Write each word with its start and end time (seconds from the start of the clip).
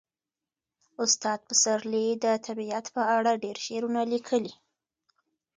استاد 1.03 1.39
پسرلي 1.47 2.05
د 2.23 2.25
طبیعت 2.45 2.85
په 2.95 3.01
اړه 3.15 3.31
ډېر 3.43 3.57
شعرونه 3.65 4.01
لیکلي. 4.13 4.53